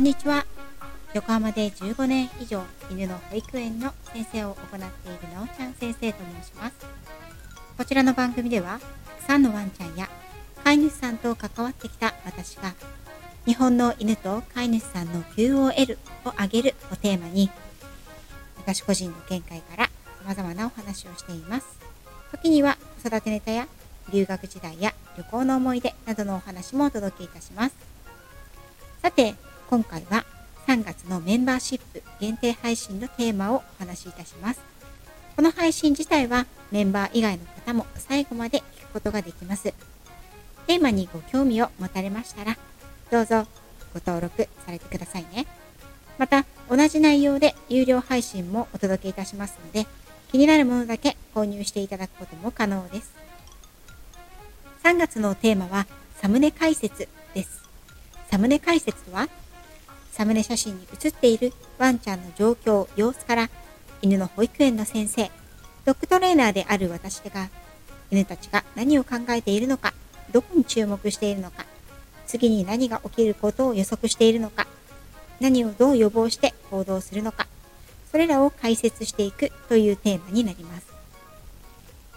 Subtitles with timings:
[0.00, 0.46] んにちは。
[1.12, 6.74] 横浜で15年以上犬の保育園の先生を行っているなおちゃん先生と申します。
[7.76, 10.08] こちらの番組では、たくさんのワンちゃんや
[10.64, 12.72] 飼い主さんと関わってきた私が、
[13.44, 17.50] 日本の犬と飼い主さんの QOL を上げるをテーマに、
[18.56, 19.90] 私個人の見解から
[20.24, 21.66] 様々なお話をしています。
[22.32, 23.68] 時には子育てネタや
[24.10, 27.74] 留学時代や旅行の思い出などのお話もお届けいたします。
[29.02, 29.34] さて、
[29.70, 30.24] 今回は
[30.66, 34.60] 3月のメンバーシップ限定配信のテーマをお話しいたします。
[35.36, 39.72] この配信自体はメンバー以外の方も最後まで聞くことができます。
[40.66, 42.58] テーマにご興味を持たれましたら、
[43.12, 43.46] どうぞ
[43.94, 45.46] ご登録されてくださいね。
[46.18, 49.86] また、同じ内容で有料配信もお届けいたしますので、
[50.32, 53.12] 気になるものだけ購入していただくことも可能です。
[54.82, 55.86] 3月のテーマは、
[56.20, 57.62] サムネ解説です。
[58.32, 59.28] サムネ解説とは、
[60.12, 63.50] サムネ写真に写っているワンちゃんの状況、様子から、
[64.02, 65.30] 犬の保育園の先生、
[65.84, 67.48] ドッグトレーナーである私が、
[68.10, 69.94] 犬たちが何を考えているのか、
[70.32, 71.64] どこに注目しているのか、
[72.26, 74.66] 次に何が起きることを予測しているのか、
[75.40, 77.46] 何をどう予防して行動するのか、
[78.10, 80.86] それらを解説していくというテーマになります。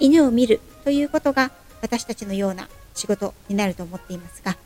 [0.00, 4.56] 犬を見るということが私たちのような仕事になると思っていますが、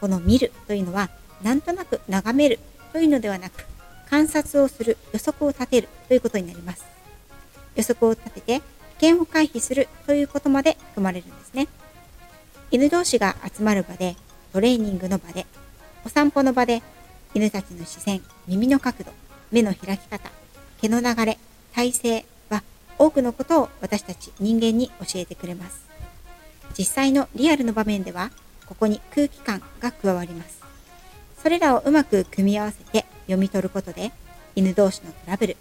[0.00, 1.10] この見るというのは、
[1.42, 2.58] なんとなく眺める
[2.92, 3.64] というのではなく、
[4.08, 6.84] 観察をする、予測を立てるということになります。
[7.74, 8.60] 予測を立てて、
[8.98, 11.68] 危険を回避するということまで含まれるんですね。
[12.70, 14.16] 犬同士が集まる場で、
[14.52, 15.46] トレーニングの場で、
[16.04, 16.82] お散歩の場で、
[17.34, 19.12] 犬たちの視線、耳の角度、
[19.50, 20.30] 目の開き方、
[20.80, 21.38] 毛の流れ、
[21.74, 22.62] 体勢は
[22.98, 25.86] 多くのことを私たち人間に教えてくれます。
[26.78, 28.30] 実際のリアルの場面では、
[28.66, 30.65] ここに空気感が加わります。
[31.46, 34.10] それらをうまく組み合わせて読み取ることで、
[34.56, 35.56] 犬同士のトラブル、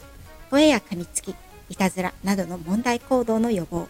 [0.50, 1.36] 声や噛みつき、
[1.70, 3.88] いたずらなどの問題行動の予防、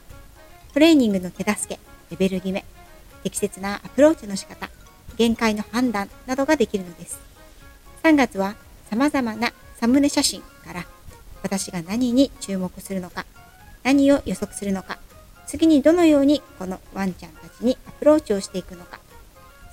[0.74, 1.80] トレーニングの手助け、
[2.12, 2.66] レベル決め、
[3.24, 4.70] 適切なアプローチの仕方、
[5.16, 7.18] 限界の判断などができるのです。
[8.04, 8.56] 3月は
[8.90, 10.86] 様々なサムネ写真から
[11.44, 13.26] 私が何に注目するのか、
[13.84, 15.00] 何を予測するのか、
[15.48, 19.00] 次にどのようにこのワンちゃんたちにアプローチをしていくのか、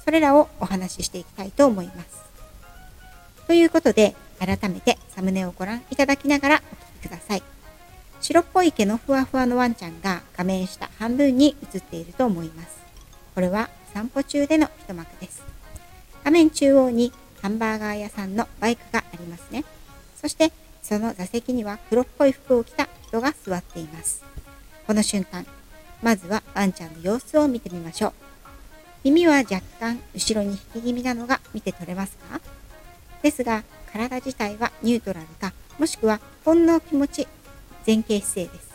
[0.04, 2.22] それらをお話ししていきたいと思います。
[3.46, 7.42] ということで、改めてサムネをご覧いただきながらお聴きください。
[8.20, 12.68] 白っぽい毛のふわふわのワンちゃんが画面下半分に映っていると思います。
[13.34, 15.42] これは散歩中での一幕です。
[16.24, 19.64] 画面中央にハンバーガー屋さんのバイクがありますね。
[20.20, 20.52] そして
[20.82, 24.24] その座席には黒っぽい服を着た人が座っています。
[24.86, 25.46] この瞬間、
[26.02, 28.12] まずはワンちゃんの様子を見てみましょう。
[29.04, 32.40] 耳は若干後ろに引き気味なのが見て取れますか？
[33.22, 37.26] ですが、体自体はニュートラルか、もしくはほんの気持ち
[37.86, 38.72] 前傾姿勢です。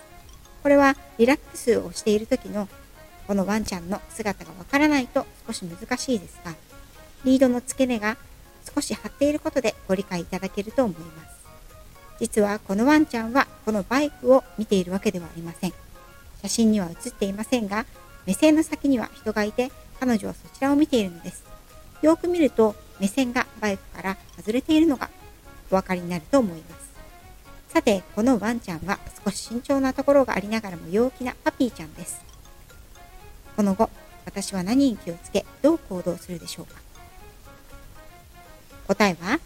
[0.64, 2.68] これはリラックスをしている時の
[3.26, 6.54] このワンちゃんの姿がわからないと少し難しいですが、
[7.24, 8.18] リードの付け根が
[8.76, 11.38] 少し張っていることでご理解いただけると思います。
[12.20, 15.74] 実はこのワンちゃんはこのバイクを見ているわけではありません。
[16.42, 17.86] 写真には写っていませんが、
[18.26, 21.44] 目線の先には人がいて、彼女はそちらを見ているのです。
[22.02, 25.10] よく見ると、目線がバイクから外れているのが
[25.72, 26.88] お分かりになると思います。
[27.70, 32.22] さて、このワンちゃんは少し慎重なところがありながらも陽気なパピーちゃんです。
[33.56, 33.90] この後、
[34.26, 36.80] 私は何に気をつけ、どう行動するでしょうか
[38.88, 39.40] 答えは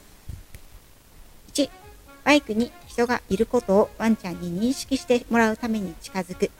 [1.53, 1.69] 1、
[2.23, 6.51] バイクに人がいることをワンちゃんに認識してもらうために近づく。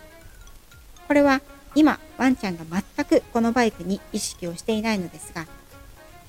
[1.08, 1.41] これは
[1.74, 5.48] 今、ワンちゃんが全くこのバイクに意識をしていないのですが、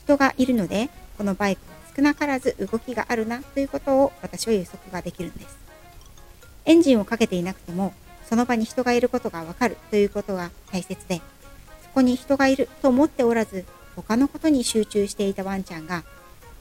[0.04, 0.88] 人がいるので、
[1.18, 5.58] このバイクは少なからず動きがあるなということを私は予測ができるんです。
[6.64, 7.92] エンジンをかけていなくても、
[8.28, 11.20] その場に人がいることがわかるということが大切で、
[11.82, 13.64] そこに人がいると思っておらず、
[13.96, 16.04] 他のことに集中していたワンちゃんが、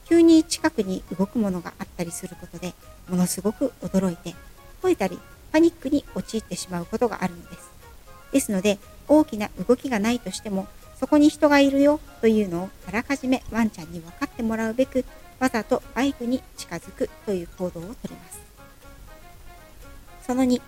[0.06, 2.74] 急に近くに動くものがあったりすることで、
[3.08, 4.34] ものすごく驚いて、
[4.82, 5.18] 吠えたり、
[5.52, 7.61] パニックに陥ってしまうことがあるのです。
[8.32, 10.66] ですので、大きな動きがないとしても、
[10.98, 15.04] そこに人がいるよというのをあらかじめワンちゃんに分かってもらうべく、
[15.38, 18.40] わざとバイクに近づくという行動をとります。
[20.26, 20.60] その2、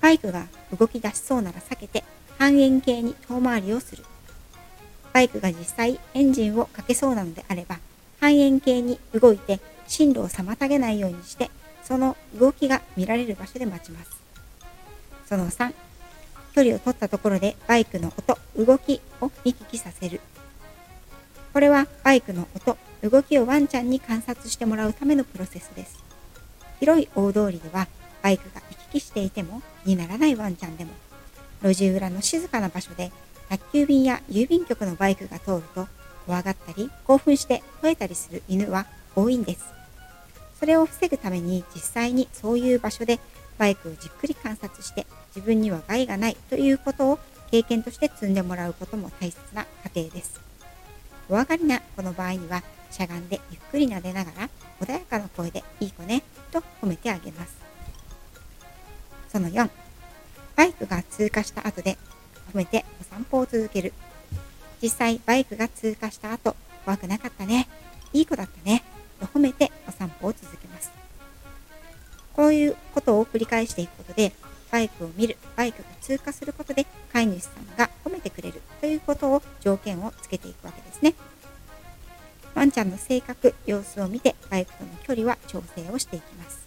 [0.00, 0.46] バイクが
[0.78, 2.04] 動き出しそうなら避けて
[2.38, 4.04] 半円形に遠回りをする。
[5.12, 7.78] バイクが実際エンジンをかけそうなのであれば、
[8.20, 11.50] 半円形に動いて進路を妨げないようにして、
[11.82, 14.10] その動きが見られる場所で待ちます。
[15.26, 15.72] その3、
[16.58, 20.20] 距離を取ったところでバイクの音、動きを見聞きさせる。
[21.52, 22.76] これはバイクの音、
[23.08, 26.02] 動きをワンちゃんに観察してもらうためのプロセスです。
[26.80, 27.86] 広い大通りでは
[28.22, 30.90] バイクが行き来していても気にならないワンちゃんでも、
[31.62, 33.12] 路地裏の静かな場所で
[33.48, 35.86] 宅急便や郵便局のバイクが通ると
[36.26, 39.64] 怖がったり興奮して吠えたりする犬は多いんです。
[40.58, 43.20] それを防ぐために実際にそういう場所で
[43.58, 47.18] バイクをじっくり観察して自分には害がないということを
[47.50, 50.40] 経験として積んでもらうことも大切な過程です。
[51.28, 54.50] 怖がりなこの場合にはしゃがんでゆっくり撫でながら
[54.80, 57.56] 穏やかな声でいい子ねと褒めてあげます。
[59.30, 59.68] その4、
[60.56, 61.98] バイクが通過した後で
[62.52, 63.92] 褒めてお散歩を続ける。
[64.82, 67.68] 実際バイクが通過した後、怖くなかったね、
[68.12, 68.57] いい子だった
[73.38, 74.32] 繰り返していくことで、
[74.72, 81.14] バイクを見る、バイクが通過することで飼い主さんが褒めてくれるということを条件をつけていくわけですね。
[82.56, 86.66] ワンちゃんの性格、様子を見てバイクとの距離は調整をしていきます。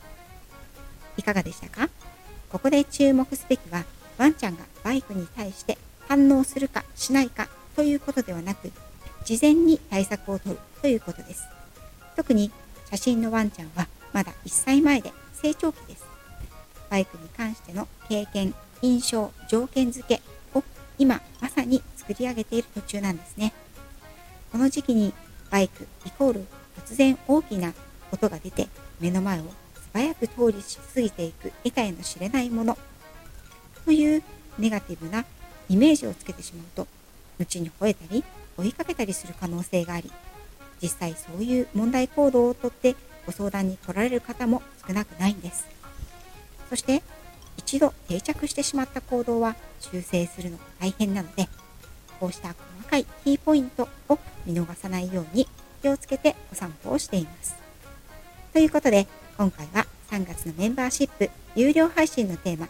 [1.17, 1.89] いかがでしたか？
[2.49, 3.83] ここで注目すべきは
[4.17, 5.77] ワンちゃんがバイクに対して
[6.07, 8.71] 反応するかしないかということではなく
[9.25, 11.43] 事前に対策を取るということです
[12.15, 12.51] 特に
[12.89, 16.10] 写真のワンちゃんはまだ1歳前で成長期です
[16.91, 20.21] バイクに関しての経験印象条件付け
[20.53, 20.61] を
[20.99, 23.53] 今まさに作り上げている途中なんですね。
[24.51, 25.13] この時期に
[25.49, 26.45] バイクイコール
[26.85, 27.73] 突然大きな
[28.11, 28.67] 音が出て
[28.99, 29.49] 目の前を素
[29.93, 30.57] 早く通り
[30.93, 32.77] 過ぎていく得体の知れないもの。
[33.85, 34.21] という
[34.59, 35.25] ネガティブな
[35.69, 36.87] イメージをつけてしまうと
[37.39, 38.23] 後に吠えたり
[38.57, 40.11] 追いかけたりする可能性があり
[40.81, 42.95] 実際そういう問題行動をとって
[43.25, 45.80] ご相談に来られる方も少なくないんです。
[46.71, 47.03] そして
[47.57, 51.49] 一度定着してしまった行動は修正するのが大変なので
[52.17, 55.49] こうした細かいキーポイントを見逃さないように
[55.81, 57.55] 気をつけてお散歩をしています。
[58.53, 59.05] ということで
[59.37, 62.69] 今回は3月のメンバーシップ有料配信のテーマ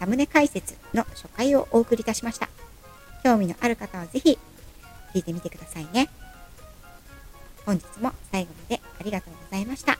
[0.00, 2.48] サムネ解説の初回をお送りいたしました。
[3.22, 4.38] 興味のある方は是非
[5.14, 6.08] 聞いてみてくださいね。
[7.64, 9.98] 本日も最後までありがとうございました。